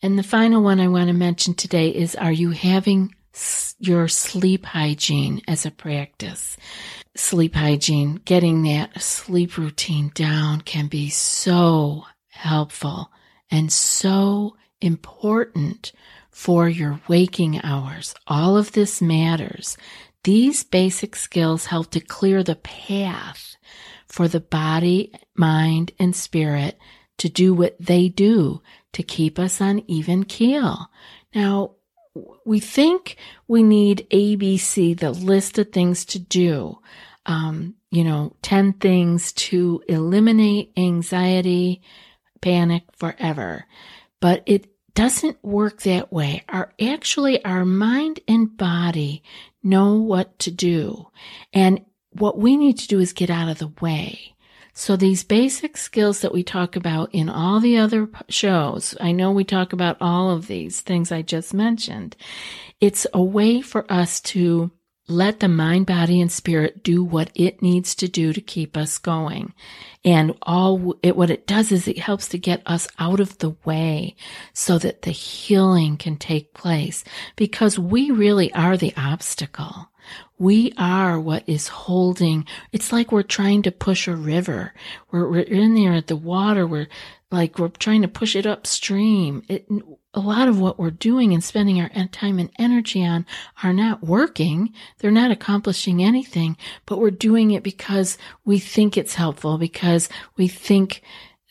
And 0.00 0.18
the 0.18 0.22
final 0.22 0.62
one 0.62 0.80
I 0.80 0.88
want 0.88 1.08
to 1.08 1.12
mention 1.14 1.54
today 1.54 1.88
is 1.88 2.14
are 2.14 2.32
you 2.32 2.50
having 2.50 3.14
your 3.78 4.08
sleep 4.08 4.66
hygiene 4.66 5.40
as 5.48 5.64
a 5.64 5.70
practice? 5.70 6.56
Sleep 7.14 7.54
hygiene, 7.54 8.20
getting 8.24 8.62
that 8.62 9.00
sleep 9.00 9.56
routine 9.56 10.10
down 10.14 10.60
can 10.60 10.86
be 10.86 11.08
so 11.10 12.04
helpful 12.32 13.10
and 13.50 13.72
so 13.72 14.56
important 14.80 15.92
for 16.30 16.68
your 16.68 17.00
waking 17.06 17.60
hours. 17.62 18.14
All 18.26 18.56
of 18.56 18.72
this 18.72 19.00
matters. 19.00 19.76
These 20.24 20.64
basic 20.64 21.14
skills 21.14 21.66
help 21.66 21.90
to 21.92 22.00
clear 22.00 22.42
the 22.42 22.56
path 22.56 23.56
for 24.06 24.28
the 24.28 24.40
body, 24.40 25.12
mind, 25.36 25.92
and 25.98 26.14
spirit 26.16 26.78
to 27.18 27.28
do 27.28 27.54
what 27.54 27.76
they 27.78 28.08
do 28.08 28.62
to 28.92 29.02
keep 29.02 29.38
us 29.38 29.60
on 29.60 29.82
even 29.88 30.24
keel. 30.24 30.88
Now, 31.34 31.72
we 32.44 32.60
think 32.60 33.16
we 33.48 33.62
need 33.62 34.06
ABC, 34.10 34.98
the 34.98 35.12
list 35.12 35.58
of 35.58 35.72
things 35.72 36.04
to 36.06 36.18
do. 36.18 36.78
Um, 37.24 37.74
you 37.90 38.04
know, 38.04 38.36
10 38.42 38.74
things 38.74 39.32
to 39.32 39.82
eliminate 39.88 40.72
anxiety, 40.76 41.82
panic 42.42 42.84
forever. 42.94 43.64
But 44.20 44.42
it 44.44 44.66
doesn't 44.94 45.42
work 45.42 45.82
that 45.82 46.12
way. 46.12 46.44
Our 46.48 46.74
actually 46.80 47.42
our 47.44 47.64
mind 47.64 48.20
and 48.28 48.54
body 48.54 49.22
know 49.62 49.94
what 49.94 50.38
to 50.40 50.50
do. 50.50 51.08
And 51.54 51.84
what 52.10 52.38
we 52.38 52.58
need 52.58 52.78
to 52.78 52.88
do 52.88 53.00
is 53.00 53.14
get 53.14 53.30
out 53.30 53.48
of 53.48 53.58
the 53.58 53.72
way. 53.80 54.34
So 54.74 54.96
these 54.96 55.22
basic 55.22 55.76
skills 55.76 56.20
that 56.20 56.32
we 56.32 56.42
talk 56.42 56.76
about 56.76 57.14
in 57.14 57.28
all 57.28 57.60
the 57.60 57.76
other 57.76 58.08
shows, 58.28 58.94
I 59.00 59.12
know 59.12 59.30
we 59.30 59.44
talk 59.44 59.72
about 59.72 59.98
all 60.00 60.30
of 60.30 60.46
these 60.46 60.80
things 60.80 61.12
I 61.12 61.22
just 61.22 61.52
mentioned. 61.52 62.16
It's 62.80 63.06
a 63.12 63.22
way 63.22 63.60
for 63.60 63.90
us 63.92 64.20
to 64.20 64.70
let 65.12 65.40
the 65.40 65.48
mind, 65.48 65.86
body, 65.86 66.20
and 66.20 66.32
spirit 66.32 66.82
do 66.82 67.04
what 67.04 67.30
it 67.34 67.62
needs 67.62 67.94
to 67.96 68.08
do 68.08 68.32
to 68.32 68.40
keep 68.40 68.76
us 68.76 68.98
going. 68.98 69.52
And 70.04 70.36
all 70.42 70.96
it, 71.02 71.16
what 71.16 71.30
it 71.30 71.46
does 71.46 71.70
is 71.70 71.86
it 71.86 71.98
helps 71.98 72.28
to 72.28 72.38
get 72.38 72.62
us 72.66 72.88
out 72.98 73.20
of 73.20 73.38
the 73.38 73.54
way 73.64 74.16
so 74.52 74.78
that 74.78 75.02
the 75.02 75.12
healing 75.12 75.96
can 75.96 76.16
take 76.16 76.54
place 76.54 77.04
because 77.36 77.78
we 77.78 78.10
really 78.10 78.52
are 78.54 78.76
the 78.76 78.94
obstacle. 78.96 79.90
We 80.38 80.72
are 80.76 81.20
what 81.20 81.44
is 81.46 81.68
holding. 81.68 82.46
It's 82.72 82.92
like 82.92 83.12
we're 83.12 83.22
trying 83.22 83.62
to 83.62 83.70
push 83.70 84.08
a 84.08 84.16
river. 84.16 84.74
We're, 85.12 85.30
we're 85.30 85.40
in 85.40 85.74
there 85.74 85.92
at 85.92 86.08
the 86.08 86.16
water. 86.16 86.66
We're 86.66 86.88
like, 87.30 87.58
we're 87.58 87.68
trying 87.68 88.02
to 88.02 88.08
push 88.08 88.34
it 88.34 88.46
upstream. 88.46 89.44
It, 89.48 89.66
a 90.14 90.20
lot 90.20 90.48
of 90.48 90.60
what 90.60 90.78
we're 90.78 90.90
doing 90.90 91.32
and 91.32 91.42
spending 91.42 91.80
our 91.80 91.90
time 92.08 92.38
and 92.38 92.50
energy 92.58 93.04
on 93.04 93.24
are 93.62 93.72
not 93.72 94.02
working. 94.02 94.72
They're 94.98 95.10
not 95.10 95.30
accomplishing 95.30 96.02
anything, 96.02 96.56
but 96.84 96.98
we're 96.98 97.10
doing 97.10 97.50
it 97.52 97.62
because 97.62 98.18
we 98.44 98.58
think 98.58 98.96
it's 98.96 99.14
helpful, 99.14 99.56
because 99.56 100.08
we 100.36 100.48
think 100.48 101.02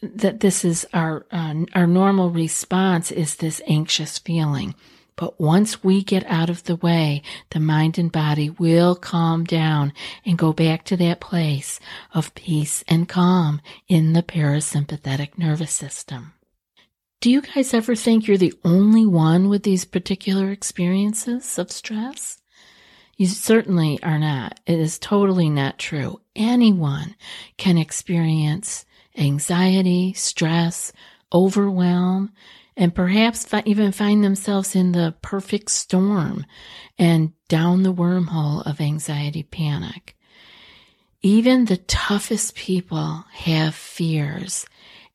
that 0.02 0.40
this 0.40 0.64
is 0.64 0.86
our, 0.94 1.26
uh, 1.32 1.56
our 1.74 1.88
normal 1.88 2.30
response 2.30 3.12
is 3.12 3.36
this 3.36 3.62
anxious 3.68 4.20
feeling. 4.20 4.76
But 5.16 5.40
once 5.40 5.84
we 5.84 6.04
get 6.04 6.26
out 6.26 6.50
of 6.50 6.64
the 6.64 6.78
way, 6.78 7.22
the 7.52 7.60
mind 7.60 7.98
and 8.00 8.12
body 8.12 8.50
will 8.50 8.96
calm 8.96 9.44
down 9.44 9.94
and 10.26 10.38
go 10.38 10.54
back 10.54 10.84
to 10.86 10.98
that 10.98 11.20
place 11.20 11.80
of 12.14 12.34
peace 12.34 12.84
and 12.88 13.08
calm 13.08 13.62
in 13.88 14.14
the 14.14 14.24
parasympathetic 14.24 15.38
nervous 15.38 15.72
system. 15.72 16.34
Do 17.22 17.30
you 17.30 17.44
guys 17.44 17.72
ever 17.76 17.96
think 17.96 18.26
you're 18.26 18.36
the 18.36 18.56
only 18.64 19.06
one 19.06 19.48
with 19.48 19.62
these 19.62 19.86
particular 19.86 20.50
experiences 20.50 21.60
of 21.60 21.72
stress? 21.72 22.42
You 23.16 23.28
certainly 23.28 24.02
are 24.02 24.18
not. 24.18 24.60
It 24.66 24.80
is 24.80 24.98
totally 24.98 25.48
not 25.48 25.78
true. 25.78 26.20
Anyone 26.36 27.16
can 27.58 27.78
experience 27.78 28.86
anxiety, 29.16 30.14
stress, 30.14 30.94
overwhelm, 31.32 32.32
and 32.76 32.96
perhaps 32.96 33.48
even 33.66 33.92
find 33.92 34.24
themselves 34.24 34.76
in 34.76 34.92
the 34.92 35.14
perfect 35.22 35.70
storm 35.70 36.44
and 36.98 37.34
down 37.48 37.84
the 37.84 37.94
wormhole 37.94 38.66
of 38.66 38.82
anxiety 38.82 39.44
panic. 39.44 40.18
Even 41.22 41.66
the 41.66 41.78
toughest 41.78 42.56
people 42.56 43.26
have 43.32 43.76
fears 43.76 44.66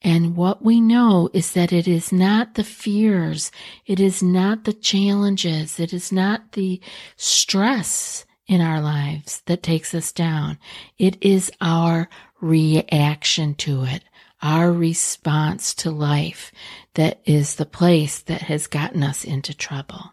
and 0.06 0.36
what 0.36 0.62
we 0.62 0.80
know 0.80 1.28
is 1.32 1.50
that 1.54 1.72
it 1.72 1.88
is 1.88 2.12
not 2.12 2.54
the 2.54 2.62
fears, 2.62 3.50
it 3.86 3.98
is 3.98 4.22
not 4.22 4.62
the 4.62 4.72
challenges, 4.72 5.80
it 5.80 5.92
is 5.92 6.12
not 6.12 6.52
the 6.52 6.80
stress 7.16 8.24
in 8.46 8.60
our 8.60 8.80
lives 8.80 9.42
that 9.46 9.64
takes 9.64 9.92
us 9.96 10.12
down. 10.12 10.58
It 10.96 11.18
is 11.20 11.50
our 11.60 12.08
reaction 12.40 13.56
to 13.56 13.82
it, 13.82 14.04
our 14.40 14.70
response 14.72 15.74
to 15.74 15.90
life 15.90 16.52
that 16.94 17.20
is 17.24 17.56
the 17.56 17.66
place 17.66 18.20
that 18.20 18.42
has 18.42 18.68
gotten 18.68 19.02
us 19.02 19.24
into 19.24 19.54
trouble. 19.54 20.12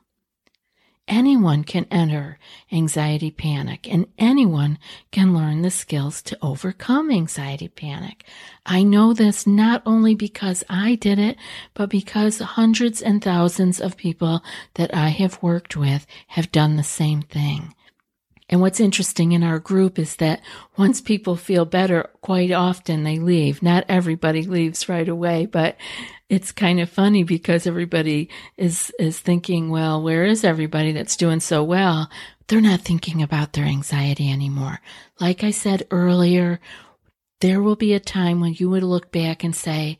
Anyone 1.07 1.65
can 1.65 1.85
enter 1.91 2.39
anxiety 2.71 3.29
panic 3.29 3.91
and 3.91 4.07
anyone 4.17 4.79
can 5.11 5.33
learn 5.33 5.61
the 5.61 5.69
skills 5.69 6.21
to 6.23 6.37
overcome 6.41 7.11
anxiety 7.11 7.67
panic. 7.67 8.23
I 8.65 8.83
know 8.83 9.13
this 9.13 9.45
not 9.45 9.83
only 9.85 10.15
because 10.15 10.63
I 10.69 10.95
did 10.95 11.19
it, 11.19 11.35
but 11.73 11.89
because 11.89 12.39
hundreds 12.39 13.01
and 13.01 13.21
thousands 13.21 13.81
of 13.81 13.97
people 13.97 14.43
that 14.75 14.95
I 14.95 15.09
have 15.09 15.43
worked 15.43 15.75
with 15.75 16.07
have 16.27 16.53
done 16.53 16.77
the 16.77 16.83
same 16.83 17.21
thing. 17.21 17.75
And 18.49 18.59
what's 18.59 18.79
interesting 18.79 19.31
in 19.31 19.43
our 19.43 19.59
group 19.59 19.97
is 19.97 20.17
that 20.17 20.41
once 20.77 20.99
people 20.99 21.35
feel 21.35 21.65
better, 21.65 22.09
quite 22.21 22.51
often 22.51 23.03
they 23.03 23.17
leave. 23.17 23.63
Not 23.63 23.85
everybody 23.87 24.43
leaves 24.43 24.89
right 24.89 25.07
away, 25.07 25.45
but 25.45 25.77
it's 26.29 26.51
kind 26.51 26.79
of 26.79 26.89
funny 26.89 27.23
because 27.23 27.65
everybody 27.65 28.29
is, 28.57 28.91
is 28.99 29.19
thinking, 29.19 29.69
well, 29.69 30.01
where 30.01 30.25
is 30.25 30.43
everybody 30.43 30.91
that's 30.91 31.15
doing 31.15 31.39
so 31.39 31.63
well? 31.63 32.09
They're 32.47 32.59
not 32.61 32.81
thinking 32.81 33.21
about 33.21 33.53
their 33.53 33.65
anxiety 33.65 34.29
anymore. 34.29 34.79
Like 35.19 35.43
I 35.43 35.51
said 35.51 35.87
earlier, 35.89 36.59
there 37.39 37.61
will 37.61 37.77
be 37.77 37.93
a 37.93 37.99
time 37.99 38.41
when 38.41 38.53
you 38.53 38.69
would 38.69 38.83
look 38.83 39.11
back 39.11 39.43
and 39.43 39.55
say, 39.55 39.99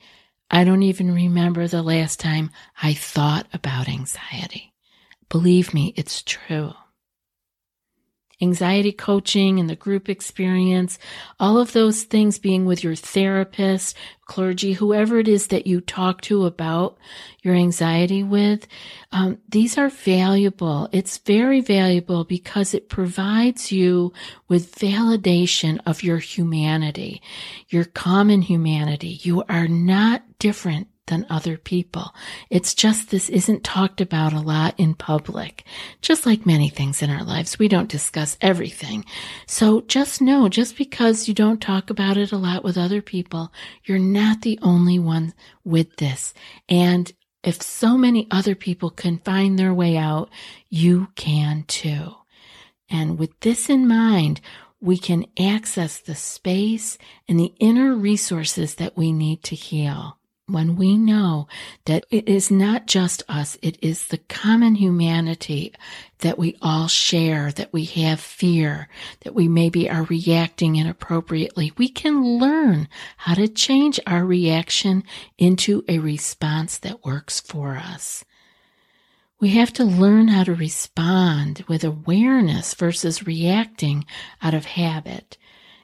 I 0.51 0.65
don't 0.65 0.83
even 0.83 1.13
remember 1.13 1.67
the 1.67 1.81
last 1.81 2.19
time 2.19 2.51
I 2.81 2.93
thought 2.93 3.47
about 3.53 3.88
anxiety. 3.88 4.73
Believe 5.29 5.73
me, 5.73 5.93
it's 5.95 6.21
true 6.21 6.73
anxiety 8.43 8.91
coaching 8.91 9.59
and 9.59 9.69
the 9.69 9.75
group 9.75 10.09
experience, 10.09 11.00
all 11.39 11.58
of 11.58 11.73
those 11.73 12.03
things 12.03 12.38
being 12.38 12.65
with 12.65 12.84
your 12.84 12.95
therapist, 12.95 13.97
clergy, 14.25 14.73
whoever 14.73 15.17
it 15.19 15.27
is 15.27 15.47
that 15.47 15.65
you 15.65 15.82
talk 15.82 16.21
to 16.21 16.45
about 16.45 16.97
your 17.41 17.56
anxiety 17.56 18.21
with, 18.21 18.67
um, 19.12 19.38
these 19.49 19.77
are 19.77 19.89
valuable. 19.89 20.88
It's 20.91 21.17
very 21.17 21.62
valuable 21.62 22.23
because 22.23 22.73
it 22.73 22.89
provides 22.89 23.71
you 23.71 24.13
with 24.47 24.75
validation 24.75 25.79
of 25.86 26.03
your 26.03 26.19
humanity, 26.19 27.21
your 27.69 27.86
common 27.86 28.41
humanity. 28.41 29.19
You 29.21 29.43
are 29.49 29.67
not 29.67 30.23
different 30.39 30.88
than 31.07 31.25
other 31.29 31.57
people. 31.57 32.13
It's 32.49 32.73
just 32.73 33.09
this 33.09 33.29
isn't 33.29 33.63
talked 33.63 33.99
about 33.99 34.33
a 34.33 34.39
lot 34.39 34.75
in 34.79 34.93
public. 34.93 35.63
Just 36.01 36.25
like 36.25 36.45
many 36.45 36.69
things 36.69 37.01
in 37.01 37.09
our 37.09 37.23
lives, 37.23 37.59
we 37.59 37.67
don't 37.67 37.89
discuss 37.89 38.37
everything. 38.39 39.03
So 39.45 39.81
just 39.81 40.21
know, 40.21 40.47
just 40.47 40.77
because 40.77 41.27
you 41.27 41.33
don't 41.33 41.61
talk 41.61 41.89
about 41.89 42.17
it 42.17 42.31
a 42.31 42.37
lot 42.37 42.63
with 42.63 42.77
other 42.77 43.01
people, 43.01 43.51
you're 43.83 43.99
not 43.99 44.41
the 44.41 44.57
only 44.61 44.97
one 44.97 45.33
with 45.65 45.97
this. 45.97 46.33
And 46.69 47.11
if 47.43 47.61
so 47.61 47.97
many 47.97 48.27
other 48.31 48.55
people 48.55 48.89
can 48.89 49.17
find 49.19 49.59
their 49.59 49.73
way 49.73 49.97
out, 49.97 50.29
you 50.69 51.09
can 51.15 51.65
too. 51.67 52.13
And 52.89 53.19
with 53.19 53.37
this 53.41 53.69
in 53.69 53.87
mind, 53.87 54.39
we 54.79 54.97
can 54.97 55.25
access 55.37 55.97
the 55.99 56.15
space 56.15 56.97
and 57.27 57.39
the 57.39 57.53
inner 57.59 57.93
resources 57.93 58.75
that 58.75 58.95
we 58.95 59.11
need 59.11 59.43
to 59.43 59.55
heal 59.55 60.17
when 60.47 60.75
we 60.75 60.97
know 60.97 61.47
that 61.86 62.06
it 62.10 62.27
is 62.27 62.51
not 62.51 62.86
just 62.86 63.23
us, 63.29 63.58
it 63.62 63.77
is 63.82 64.08
the 64.08 64.17
common 64.17 64.75
humanity 64.75 65.73
that 66.19 66.38
we 66.38 66.58
all 66.62 66.88
share, 66.88 67.51
that 67.53 67.71
we 67.71 67.86
have 67.86 68.19
fear, 68.19 68.89
that 69.21 69.34
we 69.34 69.47
maybe 69.47 69.89
are 69.89 70.03
reacting 70.03 70.75
inappropriately, 70.75 71.71
we 71.77 71.88
can 71.88 72.39
learn 72.39 72.89
how 73.17 73.34
to 73.34 73.47
change 73.47 73.99
our 74.06 74.25
reaction 74.25 75.03
into 75.38 75.84
a 75.88 75.99
response 75.99 76.77
that 76.77 77.06
works 77.06 77.39
for 77.39 77.77
us. 77.77 78.25
We 79.39 79.49
have 79.49 79.73
to 79.73 79.84
learn 79.84 80.29
how 80.29 80.43
to 80.45 80.56
respond 80.56 81.65
with 81.67 81.84
awareness 81.84 82.73
versus 82.73 83.27
reacting 83.27 84.06
out 84.41 84.53
of 84.53 84.65
habit 84.65 85.38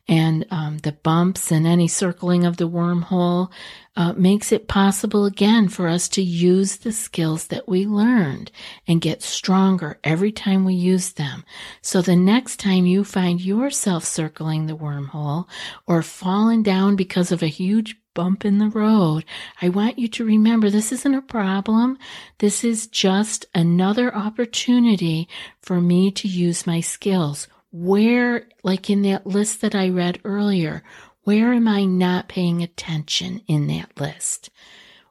and 0.10 0.44
um, 0.50 0.80
the 0.80 0.92
bumps 0.92 1.52
and 1.52 1.68
any 1.68 1.88
circling 1.88 2.44
of 2.44 2.58
the 2.58 2.68
wormhole 2.68 3.52
uh, 3.96 4.12
makes 4.14 4.52
it 4.52 4.68
possible 4.68 5.26
again 5.26 5.70
for 5.70 5.88
us 5.88 6.10
to 6.10 6.22
use 6.24 6.78
the 6.78 6.92
skills 6.92 7.48
that 7.48 7.70
we 7.70 7.86
learned 7.86 8.52
and 8.88 9.02
get 9.02 9.22
stronger 9.22 10.00
every 10.04 10.32
time 10.32 10.66
we 10.66 10.74
use 10.74 11.14
them. 11.14 11.46
So 11.84 12.02
the 12.02 12.16
next 12.16 12.60
time 12.60 12.88
you 12.88 13.04
find 13.04 13.40
yourself 13.40 14.04
circling 14.04 14.66
the 14.66 14.76
wormhole 14.76 15.48
or 15.86 16.02
falling 16.02 16.64
down 16.64 16.96
because 16.96 17.32
of 17.32 17.44
a 17.44 17.48
huge 17.48 17.96
bump 18.16 18.44
in 18.46 18.58
the 18.58 18.70
road, 18.70 19.24
I 19.62 19.70
want 19.70 20.00
you 20.00 20.08
to 20.08 20.26
remember 20.26 20.72
this 20.72 20.92
isn't 20.92 21.14
a 21.14 21.22
problem. 21.22 22.00
This 22.40 22.64
is 22.64 22.88
just 22.88 23.46
another 23.54 24.14
opportunity 24.16 25.30
for 25.62 25.80
me 25.80 26.10
to 26.12 26.28
use 26.28 26.66
my 26.66 26.82
skills 26.82 27.48
where, 27.72 28.48
like 28.64 28.90
in 28.90 29.04
that 29.04 29.28
list 29.28 29.62
that 29.62 29.76
I 29.76 29.90
read 29.90 30.20
earlier, 30.24 30.84
where 31.24 31.54
am 31.54 31.68
I 31.68 31.86
not 31.86 32.28
paying 32.28 32.64
attention 32.64 33.42
in 33.48 33.68
that 33.68 34.00
list? 34.00 34.50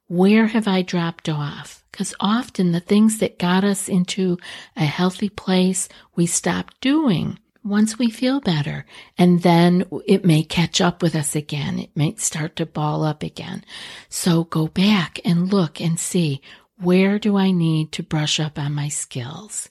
Where 0.08 0.46
have 0.46 0.66
I 0.66 0.82
dropped 0.82 1.28
off? 1.28 1.84
Because 1.92 2.14
often 2.18 2.72
the 2.72 2.80
things 2.80 3.18
that 3.18 3.38
got 3.38 3.64
us 3.64 3.88
into 3.88 4.38
a 4.76 4.84
healthy 4.84 5.28
place, 5.28 5.88
we 6.16 6.26
stop 6.26 6.70
doing 6.80 7.38
once 7.62 7.98
we 7.98 8.10
feel 8.10 8.40
better. 8.40 8.86
And 9.16 9.42
then 9.42 9.84
it 10.06 10.24
may 10.24 10.42
catch 10.42 10.80
up 10.80 11.02
with 11.02 11.14
us 11.14 11.36
again. 11.36 11.78
It 11.78 11.90
may 11.94 12.14
start 12.16 12.56
to 12.56 12.66
ball 12.66 13.04
up 13.04 13.22
again. 13.22 13.64
So 14.08 14.44
go 14.44 14.68
back 14.68 15.20
and 15.24 15.52
look 15.52 15.80
and 15.80 16.00
see 16.00 16.40
where 16.80 17.18
do 17.18 17.36
I 17.36 17.50
need 17.50 17.92
to 17.92 18.02
brush 18.02 18.40
up 18.40 18.58
on 18.58 18.74
my 18.74 18.88
skills? 18.88 19.68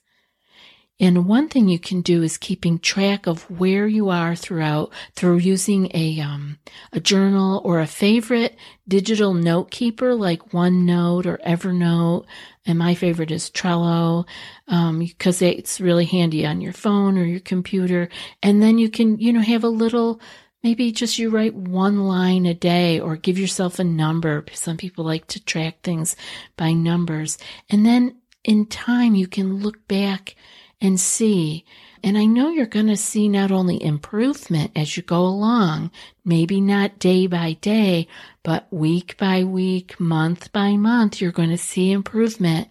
And 0.99 1.27
one 1.27 1.47
thing 1.47 1.69
you 1.69 1.77
can 1.77 2.01
do 2.01 2.23
is 2.23 2.37
keeping 2.37 2.79
track 2.79 3.27
of 3.27 3.49
where 3.51 3.87
you 3.87 4.09
are 4.09 4.35
throughout 4.35 4.91
through 5.13 5.37
using 5.37 5.91
a 5.93 6.19
um, 6.19 6.57
a 6.91 6.99
journal 6.99 7.61
or 7.63 7.79
a 7.79 7.85
favorite 7.85 8.55
digital 8.87 9.33
note 9.35 9.69
keeper 9.69 10.15
like 10.15 10.49
OneNote 10.49 11.27
or 11.27 11.37
Evernote. 11.45 12.25
And 12.65 12.79
my 12.79 12.95
favorite 12.95 13.29
is 13.29 13.51
Trello 13.51 14.25
because 14.65 15.41
um, 15.41 15.47
it's 15.47 15.79
really 15.79 16.05
handy 16.05 16.47
on 16.47 16.61
your 16.61 16.73
phone 16.73 17.17
or 17.17 17.25
your 17.25 17.41
computer. 17.41 18.09
And 18.41 18.63
then 18.63 18.79
you 18.79 18.89
can 18.89 19.19
you 19.19 19.31
know 19.31 19.41
have 19.41 19.63
a 19.63 19.69
little 19.69 20.19
maybe 20.63 20.91
just 20.91 21.19
you 21.19 21.29
write 21.29 21.53
one 21.53 22.07
line 22.07 22.47
a 22.47 22.55
day 22.55 22.99
or 22.99 23.15
give 23.15 23.37
yourself 23.37 23.77
a 23.77 23.83
number. 23.83 24.43
Some 24.51 24.77
people 24.77 25.05
like 25.05 25.27
to 25.27 25.45
track 25.45 25.83
things 25.83 26.15
by 26.55 26.73
numbers, 26.73 27.37
and 27.69 27.85
then 27.85 28.15
in 28.43 28.65
time 28.65 29.13
you 29.13 29.27
can 29.27 29.57
look 29.57 29.87
back 29.87 30.35
and 30.81 30.99
see. 30.99 31.65
And 32.03 32.17
I 32.17 32.25
know 32.25 32.49
you're 32.49 32.65
going 32.65 32.87
to 32.87 32.97
see 32.97 33.27
not 33.27 33.51
only 33.51 33.83
improvement 33.83 34.71
as 34.75 34.95
you 34.95 35.03
go 35.03 35.21
along, 35.21 35.91
maybe 36.23 36.61
not 36.61 36.99
day 36.99 37.27
by 37.27 37.53
day, 37.53 38.07
but 38.43 38.67
week 38.71 39.17
by 39.17 39.43
week, 39.43 39.99
month 39.99 40.51
by 40.53 40.77
month, 40.77 41.19
you're 41.19 41.31
going 41.31 41.49
to 41.49 41.57
see 41.57 41.91
improvement. 41.91 42.67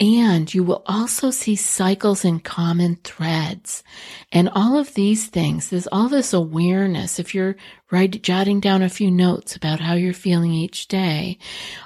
And 0.00 0.52
you 0.52 0.62
will 0.62 0.84
also 0.86 1.32
see 1.32 1.56
cycles 1.56 2.24
and 2.24 2.42
common 2.42 2.96
threads. 3.02 3.82
And 4.30 4.48
all 4.48 4.78
of 4.78 4.94
these 4.94 5.26
things, 5.26 5.70
there's 5.70 5.88
all 5.88 6.08
this 6.08 6.32
awareness. 6.32 7.18
If 7.18 7.34
you're 7.34 7.56
writing, 7.90 8.22
jotting 8.22 8.60
down 8.60 8.82
a 8.82 8.88
few 8.88 9.10
notes 9.10 9.56
about 9.56 9.80
how 9.80 9.94
you're 9.94 10.12
feeling 10.12 10.52
each 10.52 10.86
day, 10.86 11.38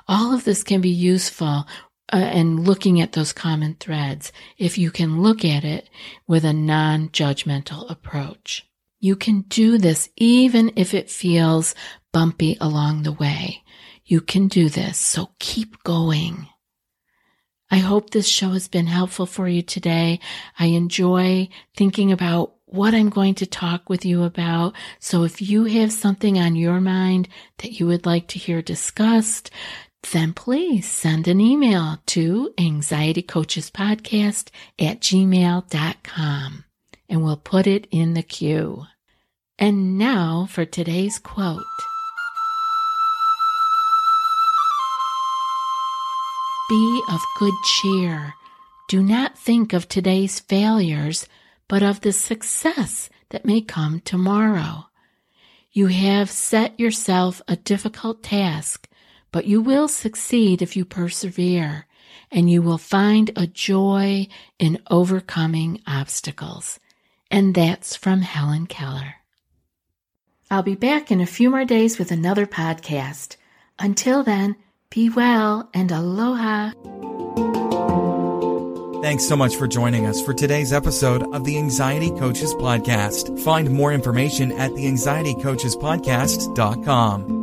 all 0.09 0.35
of 0.35 0.45
this 0.45 0.62
can 0.62 0.83
be 0.83 0.91
useful 0.91 1.67
uh, 2.12 2.16
and 2.16 2.66
looking 2.66 3.01
at 3.01 3.12
those 3.12 3.33
common 3.33 3.75
threads 3.81 4.33
if 4.59 4.77
you 4.77 4.90
can 4.90 5.22
look 5.22 5.44
at 5.44 5.64
it 5.64 5.88
with 6.27 6.44
a 6.44 6.53
non-judgmental 6.53 7.90
approach. 7.90 8.66
You 9.01 9.16
can 9.16 9.42
do 9.42 9.79
this 9.79 10.11
even 10.16 10.72
if 10.77 10.94
it 10.94 11.11
feels 11.11 11.75
bumpy 12.12 12.57
along 12.61 13.03
the 13.03 13.12
way. 13.12 13.62
You 14.05 14.20
can 14.20 14.48
do 14.48 14.68
this, 14.68 14.98
so 14.98 15.31
keep 15.38 15.83
going. 15.83 16.48
I 17.70 17.79
hope 17.79 18.11
this 18.11 18.29
show 18.29 18.51
has 18.51 18.68
been 18.68 18.87
helpful 18.87 19.25
for 19.25 19.48
you 19.48 19.62
today. 19.62 20.20
I 20.59 20.66
enjoy 20.66 21.48
thinking 21.75 22.12
about 22.12 22.53
what 22.66 22.94
I'm 22.94 23.09
going 23.09 23.35
to 23.37 23.46
talk 23.46 23.88
with 23.88 24.05
you 24.05 24.25
about. 24.25 24.75
So 24.98 25.25
if 25.25 25.40
you 25.40 25.64
have 25.64 25.92
something 25.92 26.38
on 26.38 26.55
your 26.55 26.81
mind 26.81 27.29
that 27.59 27.81
you 27.81 27.87
would 27.87 28.05
like 28.05 28.29
to 28.29 28.38
hear 28.38 28.61
discussed, 28.61 29.51
then 30.11 30.33
please 30.33 30.91
send 30.91 31.29
an 31.29 31.41
email 31.41 31.99
to 32.07 32.53
anxietycoachespodcast 32.59 34.49
at 34.79 35.01
gmail.com 35.01 36.65
and 37.09 37.23
we'll 37.23 37.37
put 37.37 37.67
it 37.67 37.87
in 37.91 38.15
the 38.15 38.23
queue. 38.23 38.87
And 39.59 39.99
now 39.99 40.49
for 40.51 40.65
today's 40.65 41.19
quote. 41.19 41.62
Be 46.69 47.03
of 47.11 47.21
good 47.38 47.55
cheer. 47.65 48.35
Do 48.88 49.03
not 49.03 49.38
think 49.38 49.75
of 49.75 49.88
today's 49.88 50.41
failures, 50.41 51.29
but 51.69 51.83
of 51.83 52.01
the 52.01 52.12
success 52.12 53.11
that 53.29 53.45
may 53.45 53.61
come 53.61 54.01
tomorrow. 54.01 54.87
You 55.71 55.88
have 55.88 56.31
set 56.31 56.79
yourself 56.81 57.43
a 57.47 57.57
difficult 57.57 58.23
task, 58.23 58.88
but 59.33 59.47
you 59.47 59.61
will 59.61 59.88
succeed 59.88 60.62
if 60.62 60.77
you 60.77 60.85
persevere, 60.85 61.87
and 62.31 62.49
you 62.49 62.62
will 62.62 62.79
find 62.79 63.31
a 63.35 63.47
joy 63.47 64.29
in 64.59 64.81
overcoming 64.90 65.81
obstacles. 65.87 66.79
And 67.31 67.55
that's 67.55 67.97
from 67.97 68.21
Helen 68.21 68.66
Keller. 68.66 69.14
I'll 70.51 70.62
be 70.62 70.75
back 70.75 71.11
in 71.11 71.21
a 71.21 71.27
few 71.27 71.51
more 71.51 71.64
days 71.64 71.99
with 71.99 72.12
another 72.12 72.47
podcast. 72.47 73.37
Until 73.79 74.23
then, 74.23 74.57
be 74.90 75.09
well 75.09 75.71
and 75.73 75.90
aloha. 75.90 76.73
Thanks 79.03 79.27
so 79.27 79.35
much 79.35 79.57
for 79.57 79.66
joining 79.66 80.07
us 80.07 80.23
for 80.23 80.33
today's 80.33 80.73
episode 80.73 81.25
of 81.35 81.45
the 81.45 81.59
Anxiety 81.59 82.11
Coaches 82.11 82.55
Podcast. 82.55 83.40
Find 83.40 83.68
more 83.71 83.92
information 83.92 84.53
at 84.53 84.73
the 84.77 84.85
anxietycoachespodcast.com. 84.85 87.42